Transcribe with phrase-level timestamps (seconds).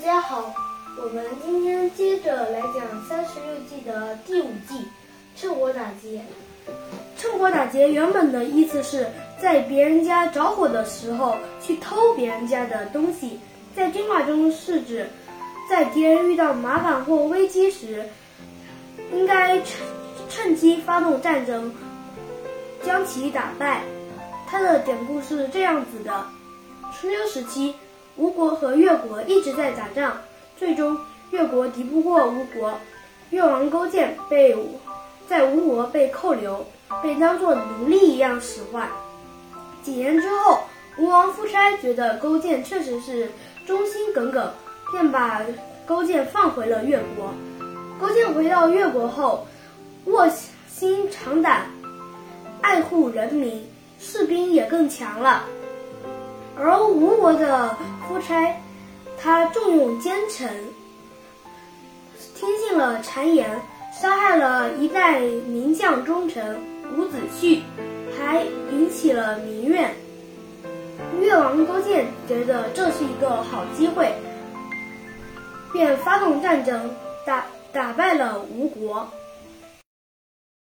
[0.00, 0.54] 大家好，
[0.96, 2.72] 我们今天接着来讲
[3.06, 4.88] 《三十六计》的第五计
[5.36, 6.24] “趁火打劫”。
[7.18, 9.06] 趁火打劫原本的意思是
[9.38, 13.38] 在别人家着火的时候去偷别人家的东西，
[13.76, 15.06] 在军话中是指
[15.68, 18.02] 在敌人遇到麻烦或危机时，
[19.12, 19.86] 应该趁
[20.30, 21.70] 趁机发动战争，
[22.82, 23.82] 将其打败。
[24.46, 26.26] 它的典故是这样子的：
[26.90, 27.74] 春秋时期。
[28.16, 30.16] 吴国和越国一直在打仗，
[30.58, 30.96] 最终
[31.30, 32.78] 越国敌不过吴国，
[33.30, 34.56] 越王勾践被
[35.28, 36.66] 在吴国被扣留，
[37.02, 38.88] 被当作奴隶一样使唤。
[39.82, 40.60] 几年之后，
[40.98, 43.30] 吴王夫差觉得勾践确实是
[43.66, 44.52] 忠心耿耿，
[44.92, 45.40] 便把
[45.86, 47.32] 勾践放回了越国。
[48.00, 49.46] 勾践回到越国后，
[50.06, 50.28] 卧
[50.68, 51.66] 薪尝胆，
[52.60, 53.64] 爱护人民，
[53.98, 55.44] 士兵也更强了。
[56.62, 57.74] 而吴国的
[58.06, 58.54] 夫差，
[59.18, 60.46] 他重用奸臣，
[62.34, 63.58] 听信了谗言，
[63.98, 66.60] 杀害了一代名将忠臣
[66.94, 67.62] 伍子胥，
[68.18, 69.94] 还引起了民怨。
[71.18, 74.12] 越王勾践觉得这是一个好机会，
[75.72, 76.90] 便发动战争，
[77.24, 79.08] 打打败了吴国。